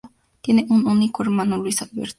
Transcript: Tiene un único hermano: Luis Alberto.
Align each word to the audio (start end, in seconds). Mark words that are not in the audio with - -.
Tiene 0.41 0.65
un 0.71 0.87
único 0.87 1.21
hermano: 1.21 1.57
Luis 1.57 1.79
Alberto. 1.83 2.09